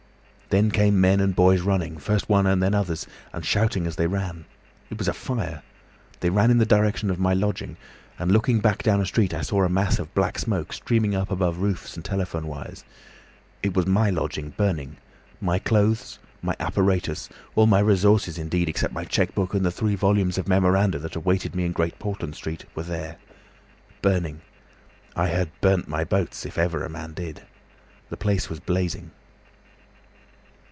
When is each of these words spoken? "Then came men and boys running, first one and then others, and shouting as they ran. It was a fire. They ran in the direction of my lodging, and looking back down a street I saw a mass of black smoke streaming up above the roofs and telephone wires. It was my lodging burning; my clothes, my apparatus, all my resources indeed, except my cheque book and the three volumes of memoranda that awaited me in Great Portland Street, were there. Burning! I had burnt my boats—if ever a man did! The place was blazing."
"Then 0.49 0.69
came 0.69 0.99
men 0.99 1.21
and 1.21 1.33
boys 1.33 1.61
running, 1.61 1.97
first 1.97 2.27
one 2.27 2.45
and 2.45 2.61
then 2.61 2.73
others, 2.73 3.07
and 3.31 3.45
shouting 3.45 3.87
as 3.87 3.95
they 3.95 4.05
ran. 4.05 4.43
It 4.89 4.97
was 4.97 5.07
a 5.07 5.13
fire. 5.13 5.63
They 6.19 6.29
ran 6.29 6.51
in 6.51 6.57
the 6.57 6.65
direction 6.65 7.09
of 7.09 7.17
my 7.17 7.33
lodging, 7.33 7.77
and 8.19 8.33
looking 8.33 8.59
back 8.59 8.83
down 8.83 8.99
a 8.99 9.05
street 9.05 9.33
I 9.33 9.43
saw 9.43 9.63
a 9.63 9.69
mass 9.69 9.97
of 9.97 10.13
black 10.13 10.37
smoke 10.37 10.73
streaming 10.73 11.15
up 11.15 11.31
above 11.31 11.55
the 11.55 11.61
roofs 11.61 11.95
and 11.95 12.03
telephone 12.03 12.47
wires. 12.47 12.83
It 13.63 13.73
was 13.77 13.85
my 13.87 14.09
lodging 14.09 14.49
burning; 14.57 14.97
my 15.39 15.57
clothes, 15.57 16.19
my 16.41 16.57
apparatus, 16.59 17.29
all 17.55 17.65
my 17.65 17.79
resources 17.79 18.37
indeed, 18.37 18.67
except 18.67 18.93
my 18.93 19.05
cheque 19.05 19.33
book 19.33 19.53
and 19.53 19.65
the 19.65 19.71
three 19.71 19.95
volumes 19.95 20.37
of 20.37 20.49
memoranda 20.49 20.99
that 20.99 21.15
awaited 21.15 21.55
me 21.55 21.63
in 21.65 21.71
Great 21.71 21.97
Portland 21.97 22.35
Street, 22.35 22.65
were 22.75 22.83
there. 22.83 23.15
Burning! 24.01 24.41
I 25.15 25.27
had 25.27 25.49
burnt 25.61 25.87
my 25.87 26.03
boats—if 26.03 26.57
ever 26.57 26.83
a 26.83 26.89
man 26.89 27.13
did! 27.13 27.43
The 28.09 28.17
place 28.17 28.49
was 28.49 28.59
blazing." 28.59 29.11